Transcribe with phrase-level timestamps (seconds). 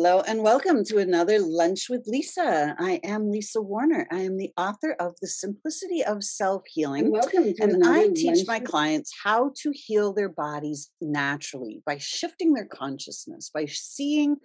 [0.00, 2.76] Hello and welcome to another Lunch with Lisa.
[2.78, 4.06] I am Lisa Warner.
[4.12, 7.10] I am the author of The Simplicity of Self Healing.
[7.10, 12.66] Welcome And I teach my clients how to heal their bodies naturally by shifting their
[12.66, 14.36] consciousness, by seeing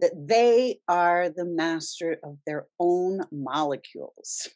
[0.00, 4.50] that they are the master of their own molecules.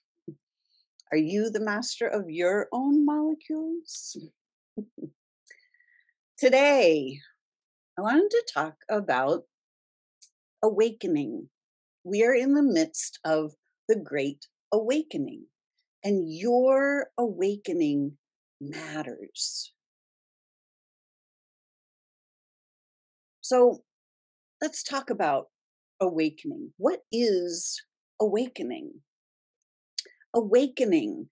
[1.10, 4.18] Are you the master of your own molecules?
[6.36, 7.20] Today,
[7.98, 9.44] I wanted to talk about
[10.62, 11.48] awakening.
[12.04, 13.52] We are in the midst of
[13.88, 15.46] the great awakening,
[16.04, 18.18] and your awakening
[18.60, 19.72] matters.
[23.40, 23.82] So,
[24.60, 25.48] let's talk about
[26.00, 26.72] awakening.
[26.78, 27.82] What is
[28.20, 29.02] awakening?
[30.34, 31.28] Awakening,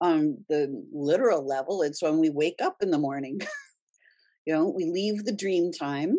[0.00, 3.40] on the literal level, it's when we wake up in the morning.
[4.46, 6.16] you know, we leave the dream time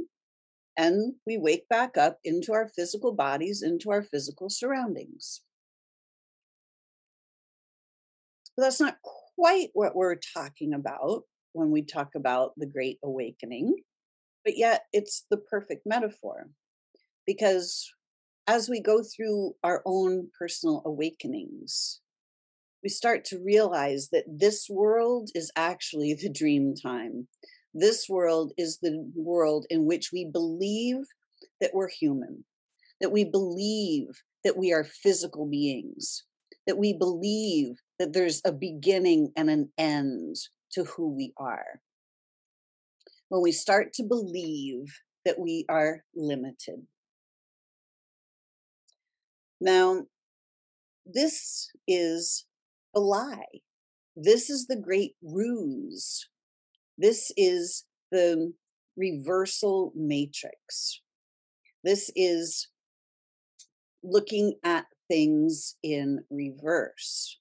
[0.78, 5.42] and we wake back up into our physical bodies, into our physical surroundings.
[8.56, 8.98] But that's not
[9.36, 13.76] quite what we're talking about when we talk about the Great Awakening,
[14.44, 16.50] but yet it's the perfect metaphor
[17.26, 17.90] because
[18.48, 22.02] as we go through our own personal awakenings,
[22.84, 27.28] we start to realize that this world is actually the dream time.
[27.74, 30.98] This world is the world in which we believe
[31.60, 32.46] that we're human,
[33.02, 34.08] that we believe
[34.44, 36.24] that we are physical beings,
[36.68, 40.36] that we believe that there's a beginning and an end
[40.74, 41.82] to who we are.
[43.30, 44.86] When we start to believe
[45.26, 46.86] that we are limited.
[49.60, 50.04] Now,
[51.06, 52.46] this is
[52.96, 53.62] a lie.
[54.16, 56.28] This is the great ruse.
[56.98, 58.54] This is the
[58.96, 61.02] reversal matrix.
[61.84, 62.70] This is
[64.04, 67.40] looking at things in reverse.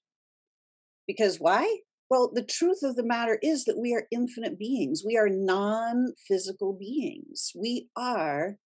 [1.07, 1.79] Because why?
[2.09, 5.03] Well, the truth of the matter is that we are infinite beings.
[5.05, 7.51] We are non physical beings.
[7.55, 8.57] We are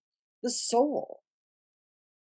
[0.43, 1.21] the soul.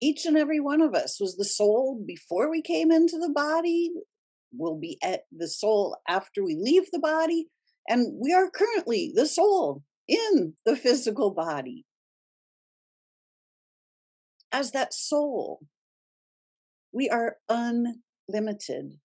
[0.00, 3.90] Each and every one of us was the soul before we came into the body,
[4.56, 7.48] will be at the soul after we leave the body,
[7.88, 11.86] and we are currently the soul in the physical body.
[14.52, 15.60] As that soul,
[16.92, 18.98] we are unlimited.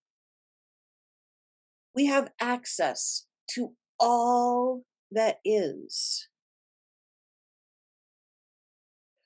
[1.95, 6.27] We have access to all that is.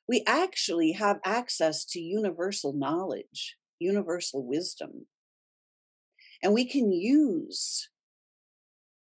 [0.07, 5.07] We actually have access to universal knowledge, universal wisdom.
[6.43, 7.89] And we can use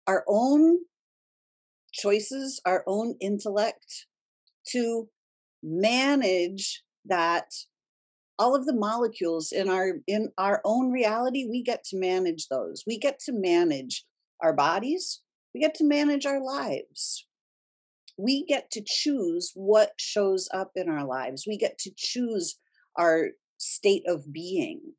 [0.10, 0.80] our own
[1.94, 4.08] choices, our own intellect
[4.70, 5.08] to
[5.62, 7.46] manage that
[8.40, 12.84] all of the molecules in our in our own reality we get to manage those.
[12.88, 14.04] We get to manage
[14.42, 15.22] our bodies.
[15.54, 17.28] We get to manage our lives.
[18.18, 21.46] We get to choose what shows up in our lives.
[21.48, 22.58] We get to choose
[22.98, 23.28] our
[23.58, 24.94] state of being.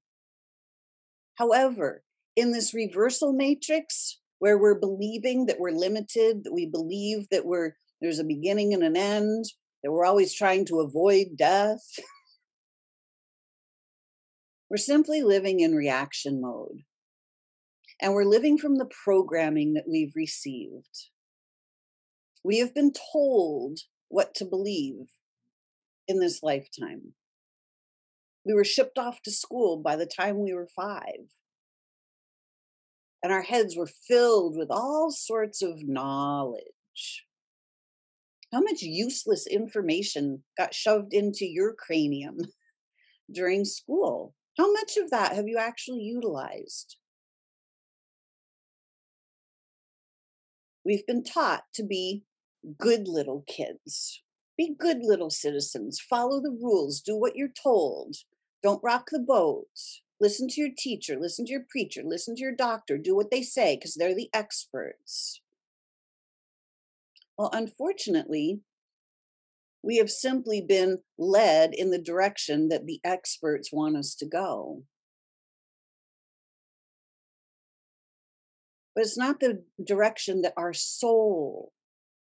[1.34, 2.04] However
[2.36, 7.76] in this reversal matrix where we're believing that we're limited that we believe that we're
[8.00, 9.44] there's a beginning and an end
[9.82, 11.80] that we're always trying to avoid death
[14.70, 16.84] we're simply living in reaction mode.
[18.00, 21.08] And we're living from the programming that we've received.
[22.44, 25.08] We have been told what to believe
[26.06, 27.14] in this lifetime.
[28.46, 31.28] We were shipped off to school by the time we were five.
[33.22, 37.26] And our heads were filled with all sorts of knowledge.
[38.52, 42.38] How much useless information got shoved into your cranium
[43.32, 44.34] during school?
[44.58, 46.96] How much of that have you actually utilized?
[50.84, 52.24] We've been taught to be
[52.78, 54.22] good little kids
[54.56, 56.00] Be good little citizens.
[56.00, 57.00] Follow the rules.
[57.00, 58.16] Do what you're told.
[58.62, 59.68] Don't rock the boat.
[60.20, 61.16] Listen to your teacher.
[61.18, 62.02] Listen to your preacher.
[62.04, 62.98] Listen to your doctor.
[62.98, 65.40] Do what they say because they're the experts.
[67.38, 68.60] Well, unfortunately,
[69.82, 74.82] we have simply been led in the direction that the experts want us to go.
[78.94, 81.72] But it's not the direction that our soul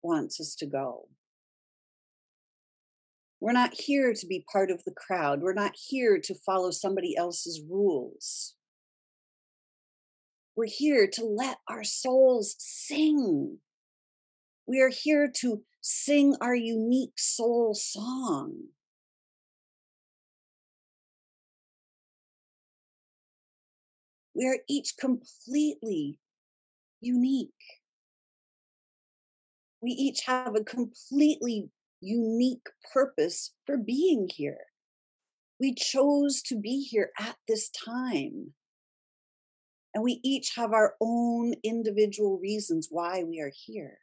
[0.03, 1.09] wants us to go.
[3.43, 5.41] We're not here to be part of the crowd.
[5.41, 8.55] We're not here to follow somebody else's rules.
[10.55, 13.59] We're here to let our souls sing.
[14.65, 18.69] We are here to sing our unique soul song.
[24.37, 26.21] We are each completely
[27.01, 27.51] unique.
[29.81, 31.71] We each have a completely
[32.03, 34.67] unique purpose for being here.
[35.59, 38.53] We chose to be here at this time.
[39.95, 43.99] And we each have our own individual reasons why we are here.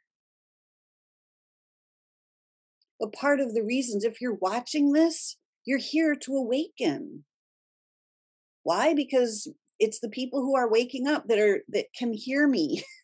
[2.98, 7.24] But part of the reasons, if you're watching this, you're here to awaken.
[8.62, 8.94] Why?
[8.94, 9.48] Because
[9.78, 12.84] it's the people who are waking up that are that can hear me.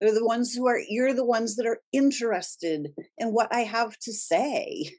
[0.00, 2.88] They're the ones who are you're the ones that are interested
[3.18, 4.90] in what I have to say.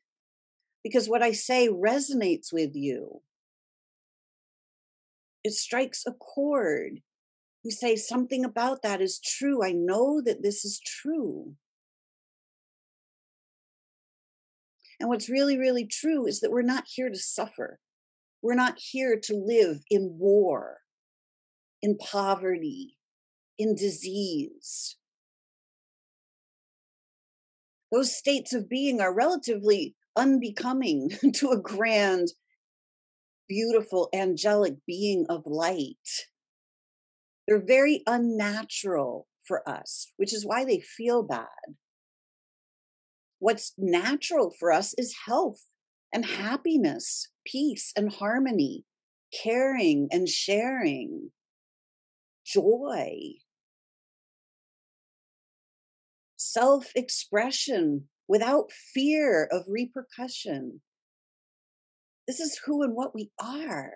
[0.83, 3.21] Because what I say resonates with you.
[5.43, 7.01] It strikes a chord.
[7.63, 9.63] You say something about that is true.
[9.63, 11.55] I know that this is true.
[14.99, 17.79] And what's really, really true is that we're not here to suffer.
[18.41, 20.77] We're not here to live in war,
[21.81, 22.96] in poverty,
[23.57, 24.97] in disease.
[27.91, 32.29] Those states of being are relatively unbecoming to a grand,
[33.47, 35.95] beautiful, angelic being of light.
[37.47, 41.47] They're very unnatural for us, which is why they feel bad
[43.39, 45.65] what's natural for us is health
[46.13, 48.85] and happiness, peace and harmony,
[49.43, 51.31] caring and sharing,
[52.45, 53.33] joy,
[56.57, 60.81] self expression without fear of repercussion.
[62.27, 63.93] This is who and what we are.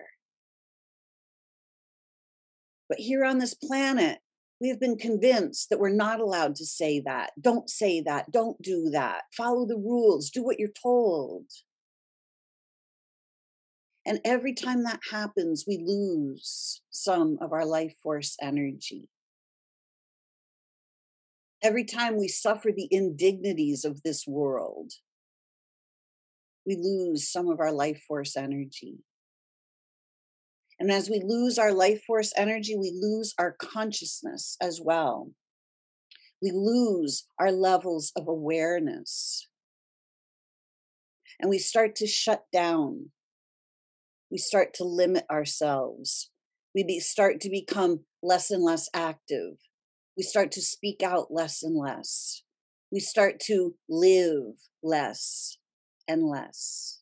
[2.88, 4.20] But here on this planet,
[4.60, 7.32] we have been convinced that we're not allowed to say that.
[7.42, 8.32] Don't say that.
[8.32, 9.24] Don't do that.
[9.36, 10.30] Follow the rules.
[10.30, 11.46] Do what you're told.
[14.06, 19.10] And every time that happens, we lose some of our life force energy.
[21.64, 24.92] Every time we suffer the indignities of this world,
[26.66, 29.00] we lose some of our life force energy.
[30.80, 35.32] And as we lose our life force energy, we lose our consciousness as well.
[36.42, 39.48] We lose our levels of awareness.
[41.40, 43.12] And we start to shut down.
[44.32, 46.32] We start to limit ourselves.
[46.74, 49.58] We be, start to become less and less active.
[50.22, 52.44] We start to speak out less and less.
[52.92, 54.54] We start to live
[54.84, 55.58] less
[56.08, 57.02] and less.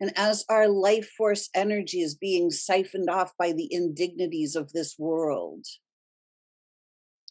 [0.00, 4.94] And as our life force energy is being siphoned off by the indignities of this
[4.98, 5.66] world,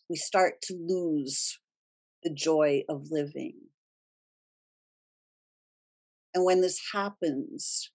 [0.08, 1.58] we start to lose
[2.22, 3.56] the joy of living.
[6.36, 7.90] And when this happens,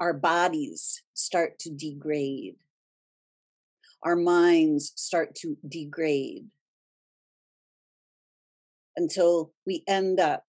[0.00, 2.56] our bodies start to degrade.
[4.02, 6.46] Our minds start to degrade
[8.96, 10.44] until we end up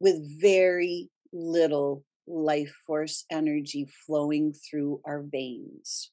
[0.00, 6.10] with very little life force energy flowing through our veins.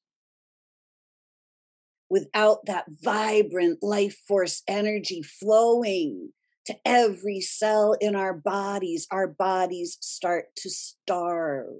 [2.10, 6.32] Without that vibrant life force energy flowing
[6.66, 11.76] to every cell in our bodies, our bodies start to starve.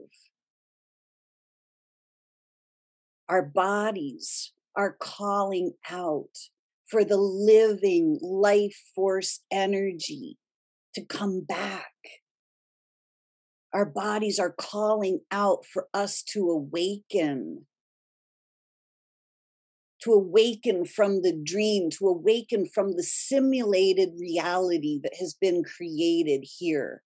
[3.28, 6.30] Our bodies are calling out
[6.86, 10.38] for the living life force energy
[10.96, 11.94] to come back
[13.74, 17.66] our bodies are calling out for us to awaken.
[20.04, 26.46] To awaken from the dream, to awaken from the simulated reality that has been created
[26.58, 27.04] here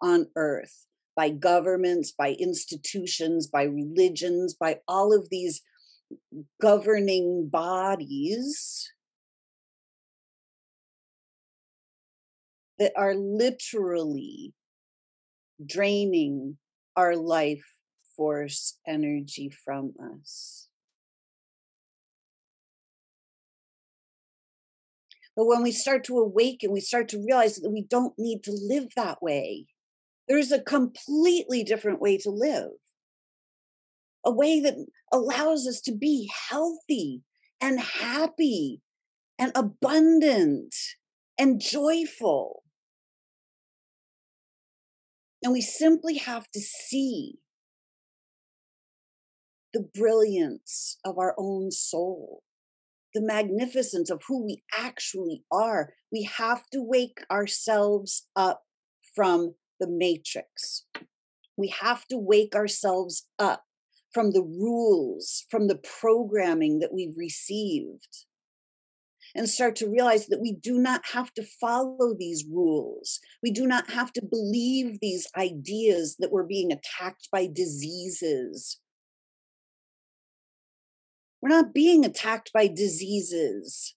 [0.00, 5.62] on earth by governments, by institutions, by religions, by all of these
[6.60, 8.92] governing bodies
[12.78, 14.54] that are literally
[15.64, 16.58] draining
[16.96, 17.64] our life
[18.16, 20.68] force energy from us.
[25.36, 28.52] But when we start to awaken, we start to realize that we don't need to
[28.52, 29.66] live that way.
[30.28, 32.70] There's a completely different way to live,
[34.26, 34.74] a way that
[35.12, 37.22] allows us to be healthy
[37.60, 38.82] and happy
[39.38, 40.74] and abundant
[41.38, 42.64] and joyful.
[45.42, 47.36] And we simply have to see
[49.72, 52.42] the brilliance of our own soul,
[53.14, 55.92] the magnificence of who we actually are.
[56.10, 58.62] We have to wake ourselves up
[59.14, 60.86] from the matrix.
[61.56, 63.65] We have to wake ourselves up
[64.16, 68.24] from the rules, from the programming that we've received
[69.34, 73.20] and start to realize that we do not have to follow these rules.
[73.42, 78.80] We do not have to believe these ideas that we're being attacked by diseases.
[81.42, 83.96] We're not being attacked by diseases.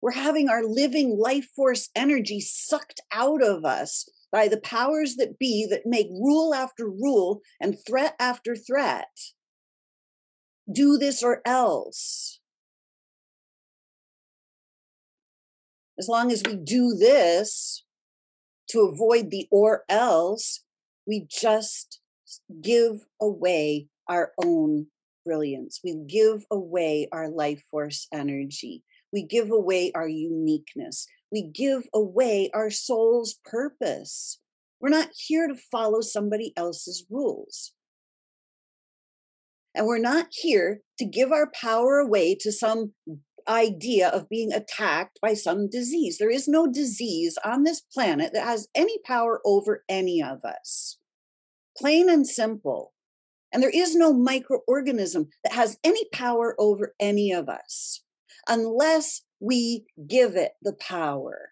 [0.00, 5.38] We're having our living life force energy sucked out of us by the powers that
[5.38, 9.08] be that make rule after rule and threat after threat.
[10.72, 12.40] Do this or else.
[16.00, 17.84] as long as we do this
[18.70, 20.64] to avoid the or else,
[21.06, 22.00] we just
[22.62, 24.86] give away our own
[25.26, 25.80] brilliance.
[25.84, 28.82] We give away our life force energy.
[29.12, 31.06] We give away our uniqueness.
[31.32, 34.40] We give away our soul's purpose.
[34.80, 37.72] We're not here to follow somebody else's rules.
[39.74, 42.92] And we're not here to give our power away to some
[43.48, 46.18] idea of being attacked by some disease.
[46.18, 50.98] There is no disease on this planet that has any power over any of us.
[51.76, 52.92] Plain and simple.
[53.52, 58.02] And there is no microorganism that has any power over any of us
[58.48, 61.50] unless we give it the power.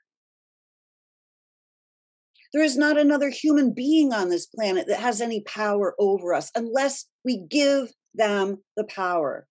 [2.53, 6.51] There is not another human being on this planet that has any power over us
[6.55, 9.47] unless we give them the power.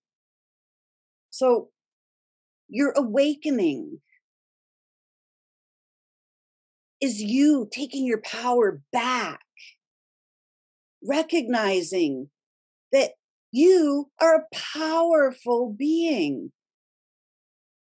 [1.29, 1.69] So
[2.69, 3.99] your awakening
[6.99, 9.41] is you taking your power back,
[11.03, 12.29] recognizing
[12.91, 13.11] that
[13.51, 16.51] you are a powerful being,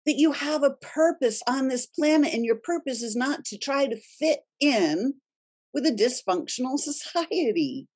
[0.08, 3.86] that you have a purpose on this planet, and your purpose is not to try
[3.86, 5.16] to fit in
[5.74, 7.88] with a dysfunctional society.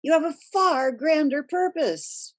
[0.00, 2.34] You have a far grander purpose.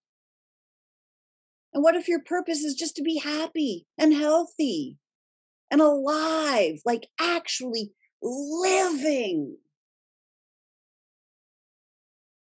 [1.73, 4.97] And what if your purpose is just to be happy and healthy
[5.69, 9.57] and alive, like actually living?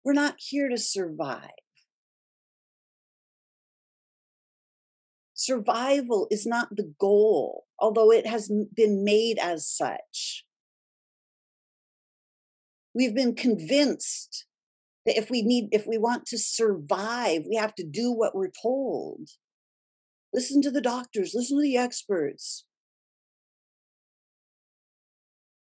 [0.04, 1.61] We're not here to survive.
[5.52, 10.46] Survival is not the goal, although it has been made as such.
[12.94, 14.46] We've been convinced
[15.06, 18.52] that if we need if we want to survive we have to do what we're
[18.62, 19.28] told.
[20.34, 22.64] Listen to the doctors listen to the experts.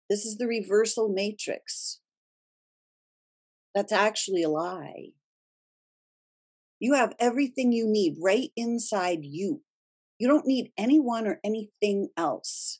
[0.08, 2.00] This is the reversal matrix.
[3.74, 5.14] That's actually a lie
[6.84, 9.62] you have everything you need right inside you
[10.20, 12.80] you don't need anyone or anything else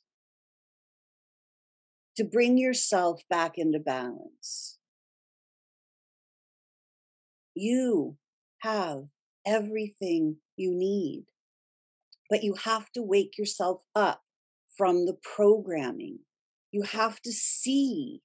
[2.16, 4.78] to bring yourself back into balance
[7.56, 8.18] you
[8.60, 9.04] have
[9.46, 11.26] everything you need.
[12.30, 14.22] But you have to wake yourself up
[14.78, 16.20] from the programming.
[16.72, 18.22] You have to see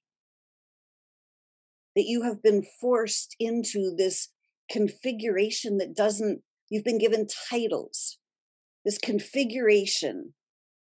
[1.95, 4.29] that you have been forced into this
[4.71, 8.17] configuration that doesn't, you've been given titles,
[8.85, 10.33] this configuration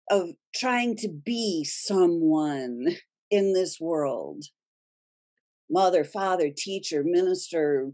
[0.10, 2.88] of trying to be someone
[3.32, 4.44] in this world
[5.70, 7.92] mother, father, teacher, minister,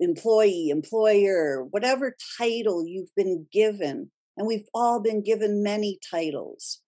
[0.00, 4.10] employee, employer, whatever title you've been given.
[4.36, 6.80] And we've all been given many titles.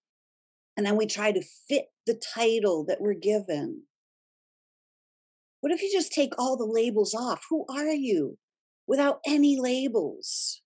[0.77, 3.83] And then we try to fit the title that we're given.
[5.61, 7.47] What if you just take all the labels off?
[7.51, 8.39] Who are you
[8.87, 10.63] without any labels?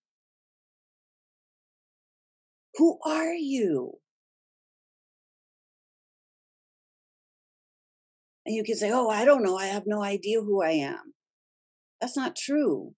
[2.76, 3.98] Who are you?
[8.44, 9.56] And you can say, Oh, I don't know.
[9.56, 11.14] I have no idea who I am.
[12.00, 12.94] That's not true.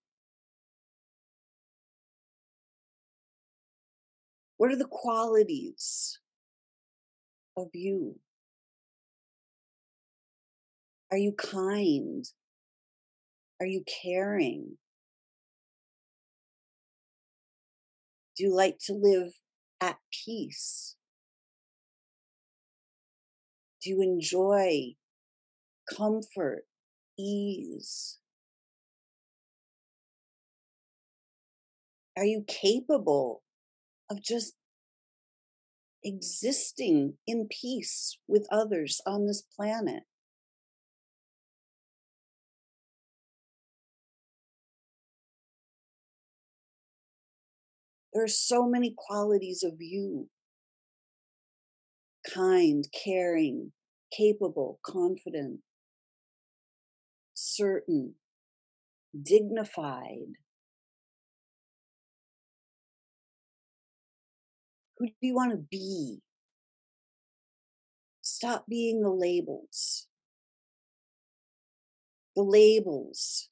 [4.56, 6.18] What are the qualities
[7.56, 8.18] of you?
[11.14, 12.24] Are you kind?
[13.60, 14.78] Are you caring?
[18.36, 19.34] Do you like to live
[19.80, 20.96] at peace?
[23.80, 24.96] Do you enjoy
[25.88, 26.64] comfort,
[27.16, 28.18] ease?
[32.16, 33.44] Are you capable
[34.10, 34.54] of just
[36.02, 40.02] existing in peace with others on this planet?
[48.14, 50.28] There are so many qualities of you
[52.32, 53.72] kind, caring,
[54.16, 55.60] capable, confident,
[57.34, 58.14] certain,
[59.20, 60.36] dignified.
[64.98, 66.20] Who do you want to be?
[68.22, 70.06] Stop being the labels.
[72.36, 73.48] The labels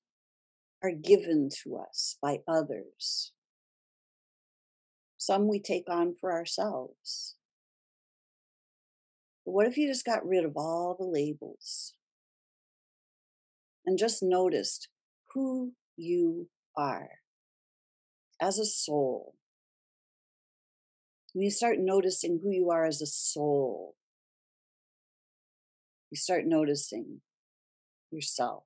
[0.83, 3.33] are given to us by others.
[5.25, 7.37] Some we take on for ourselves.
[9.47, 11.95] But what if you just got rid of all the labels
[13.87, 14.89] and just noticed
[15.33, 17.09] who you are
[18.41, 19.37] as a soul?
[21.35, 23.95] When you start noticing who you are as a soul,
[26.11, 27.21] you start noticing
[28.11, 28.65] yourself.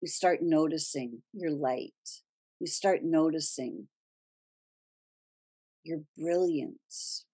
[0.00, 2.22] You start noticing your light.
[2.60, 3.88] You start noticing
[5.90, 7.26] your brilliance.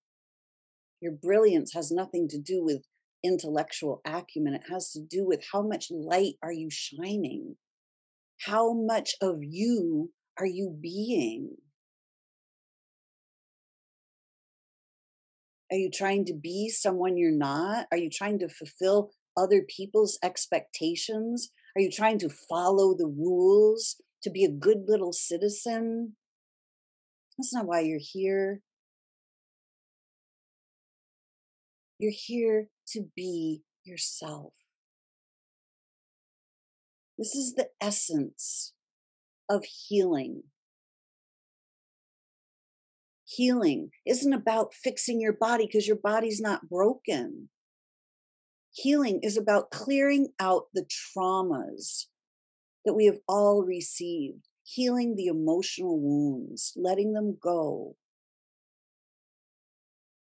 [1.01, 2.83] Your brilliance has nothing to do with
[3.23, 4.55] intellectual acumen.
[4.55, 7.57] It has to do with how much light are you shining?
[8.47, 11.57] How much of you are you being?
[15.71, 17.87] Are you trying to be someone you're not?
[17.91, 21.51] Are you trying to fulfill other people's expectations?
[21.77, 26.17] Are you trying to follow the rules to be a good little citizen?
[27.37, 28.61] That's not why you're here.
[31.99, 34.53] You're here to be yourself.
[37.19, 38.75] This is the essence
[39.49, 40.45] of healing.
[43.25, 47.49] Healing isn't about fixing your body because your body's not broken.
[48.73, 52.07] Healing is about clearing out the traumas
[52.85, 57.95] that we have all received, healing the emotional wounds, letting them go,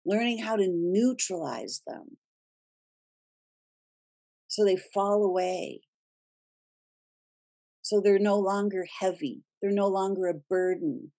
[0.05, 2.17] learning how to neutralize them
[4.49, 5.81] so they fall away.
[7.81, 11.13] So they're no longer heavy, they're no longer a burden,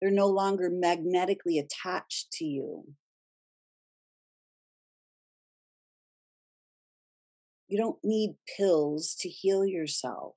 [0.00, 2.84] they're no longer magnetically attached to you.
[7.68, 10.34] You don't need pills to heal yourself.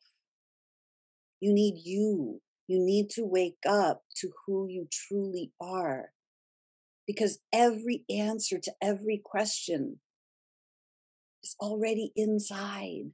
[1.41, 2.41] You need you.
[2.67, 6.11] You need to wake up to who you truly are
[7.05, 9.99] because every answer to every question
[11.43, 13.11] is already inside.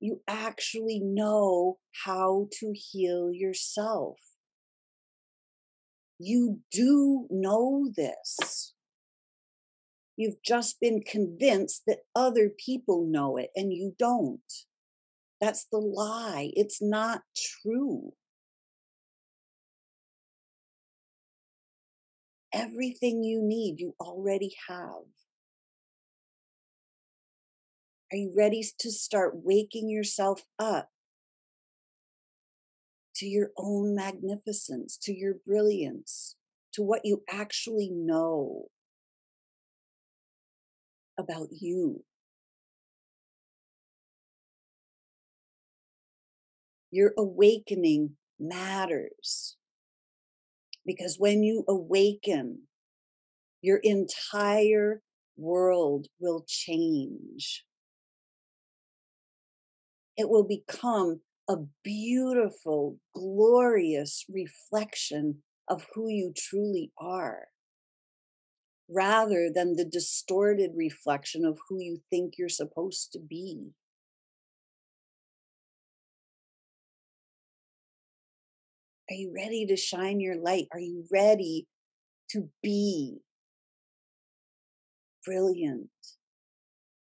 [0.00, 4.18] You actually know how to heal yourself.
[6.18, 8.74] You do know this.
[10.16, 14.40] You've just been convinced that other people know it and you don't.
[15.42, 16.52] That's the lie.
[16.54, 18.12] It's not true.
[22.54, 25.02] Everything you need, you already have.
[28.12, 30.90] Are you ready to start waking yourself up
[33.16, 36.36] to your own magnificence, to your brilliance,
[36.74, 38.66] to what you actually know
[41.18, 42.04] about you?
[46.92, 49.56] Your awakening matters.
[50.84, 52.68] Because when you awaken,
[53.62, 55.02] your entire
[55.36, 57.64] world will change.
[60.16, 67.46] It will become a beautiful, glorious reflection of who you truly are,
[68.88, 73.70] rather than the distorted reflection of who you think you're supposed to be.
[79.12, 80.68] Are you ready to shine your light?
[80.72, 81.66] Are you ready
[82.30, 83.18] to be
[85.26, 85.90] brilliant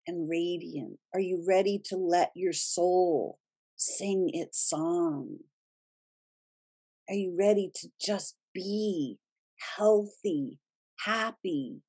[0.06, 1.00] and radiant?
[1.12, 3.40] Are you ready to let your soul
[3.74, 5.38] sing its song?
[7.08, 9.18] Are you ready to just be
[9.76, 10.58] healthy,
[11.04, 11.80] happy,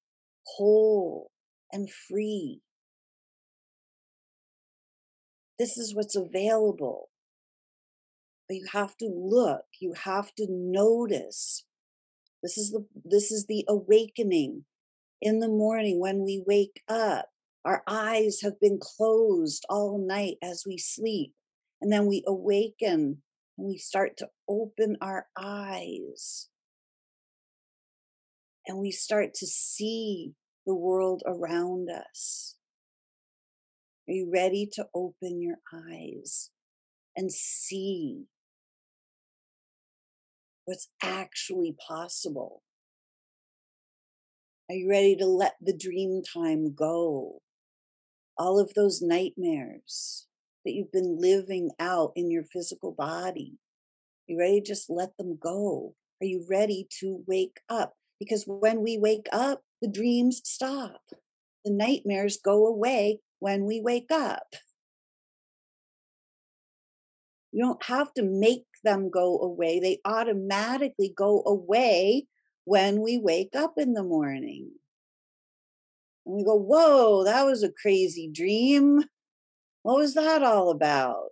[0.46, 1.30] whole,
[1.72, 2.62] and free.
[5.58, 7.09] This is what's available.
[8.50, 11.66] But you have to look, you have to notice.
[12.42, 14.66] This is the this is the awakening
[15.22, 17.30] in the morning when we wake up.
[17.64, 21.34] Our eyes have been closed all night as we sleep.
[21.80, 23.22] And then we awaken
[23.58, 26.50] and we start to open our eyes.
[28.66, 30.34] And we start to see
[30.66, 32.56] the world around us.
[34.08, 36.50] Are you ready to open your eyes
[37.16, 38.26] and see
[40.70, 42.62] what's actually possible?
[44.70, 47.42] Are you ready to let the dream time go?
[48.38, 50.28] All of those nightmares
[50.64, 53.58] that you've been living out in your physical body.
[53.58, 55.96] Are you ready to just let them go?
[56.22, 57.96] Are you ready to wake up?
[58.20, 61.02] Because when we wake up, the dreams stop.
[61.66, 64.54] The nightmares go away when we wake up.
[67.52, 72.28] You don't have to make them go away, they automatically go away
[72.66, 74.72] when we wake up in the morning.
[76.26, 79.04] And we go, Whoa, that was a crazy dream.
[79.84, 81.30] What was that all about?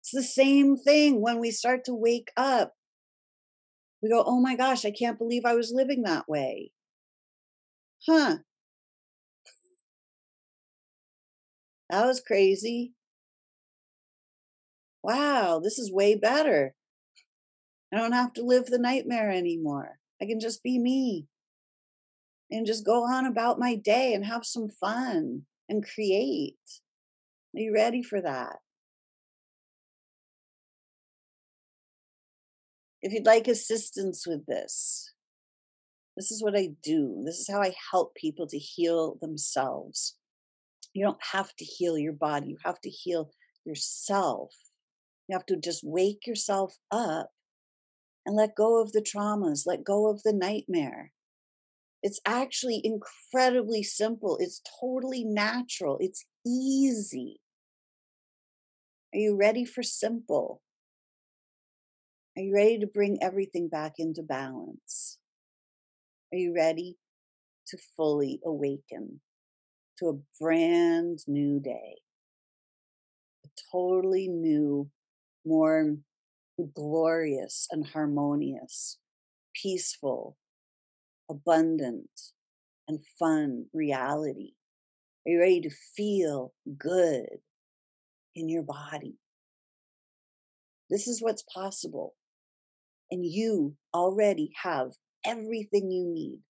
[0.00, 2.74] It's the same thing when we start to wake up.
[4.02, 6.70] We go, Oh my gosh, I can't believe I was living that way.
[8.06, 8.38] Huh,
[11.90, 12.92] That was crazy.
[15.06, 16.74] Wow, this is way better.
[17.94, 20.00] I don't have to live the nightmare anymore.
[20.20, 21.26] I can just be me
[22.50, 26.56] and just go on about my day and have some fun and create.
[27.54, 28.56] Are you ready for that?
[33.00, 35.12] If you'd like assistance with this,
[36.16, 37.22] this is what I do.
[37.24, 40.16] This is how I help people to heal themselves
[40.96, 43.30] you don't have to heal your body, you have to heal
[43.66, 44.54] yourself.
[45.28, 47.30] You have to just wake yourself up
[48.24, 51.12] and let go of the traumas, let go of the nightmare.
[52.02, 54.36] It's actually incredibly simple.
[54.40, 55.96] It's totally natural.
[56.00, 57.40] It's easy.
[59.14, 60.62] Are you ready for simple?
[62.36, 65.18] Are you ready to bring everything back into balance?
[66.32, 66.96] Are you ready
[67.68, 69.20] to fully awaken?
[69.98, 71.96] to a brand new day,
[73.44, 74.90] a totally new,
[75.46, 75.96] more
[76.74, 78.98] glorious and harmonious,
[79.54, 80.36] peaceful,
[81.30, 82.10] abundant,
[82.88, 84.52] and fun reality.
[85.26, 87.26] Are you ready to feel good
[88.34, 89.16] in your body?
[90.90, 92.14] This is what's possible.
[93.10, 94.92] And you already have
[95.24, 96.40] everything you need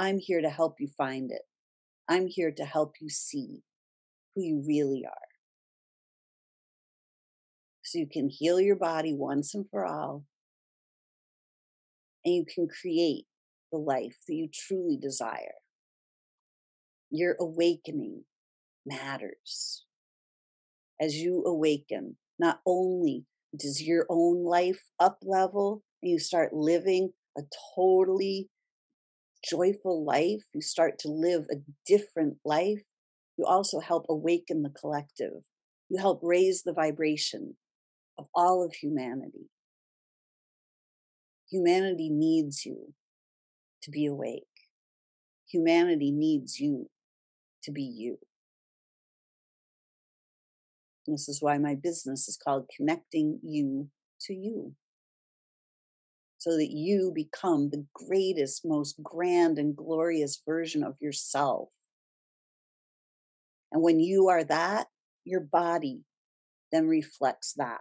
[0.00, 1.42] I'm here to help you find it.
[2.08, 3.60] I'm here to help you see
[4.34, 5.29] who you really are.
[7.90, 10.22] So you can heal your body once and for all.
[12.24, 13.24] And you can create
[13.72, 15.56] the life that you truly desire.
[17.10, 18.22] Your awakening
[18.86, 19.86] matters.
[21.00, 23.24] As you awaken, not only
[23.58, 27.42] does your own life up level and you start living a
[27.74, 28.50] totally
[29.44, 32.82] joyful life, you start to live a different life,
[33.36, 35.42] you also help awaken the collective.
[35.88, 37.56] You help raise the vibration
[38.20, 39.48] of all of humanity.
[41.50, 42.92] Humanity needs you
[43.82, 44.44] to be awake.
[45.48, 46.90] Humanity needs you
[47.64, 48.18] to be you.
[51.06, 53.88] This is why my business is called Connecting You
[54.26, 54.74] to You
[56.36, 61.68] so that you become the greatest, most grand, and glorious version of yourself.
[63.72, 64.88] And when you are that,
[65.24, 66.00] your body
[66.70, 67.80] then reflects that.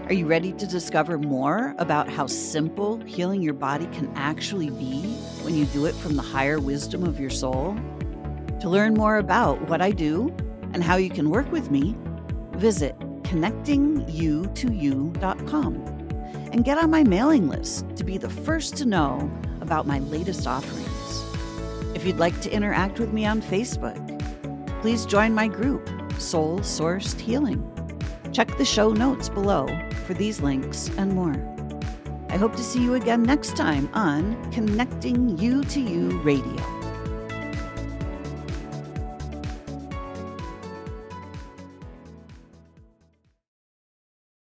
[0.06, 5.02] Are you ready to discover more about how simple healing your body can actually be
[5.42, 7.76] when you do it from the higher wisdom of your soul?
[8.62, 10.32] To learn more about what I do
[10.74, 11.96] and how you can work with me,
[12.52, 15.76] visit connectingyoutoyou.com
[16.52, 19.28] and get on my mailing list to be the first to know
[19.60, 21.24] about my latest offerings.
[21.96, 23.98] If you'd like to interact with me on Facebook,
[24.82, 25.90] please join my group,
[26.20, 27.72] Soul Sourced Healing.
[28.32, 29.66] Check the show notes below
[30.06, 31.36] for these links and more.
[32.30, 36.75] I hope to see you again next time on Connecting You to You Radio.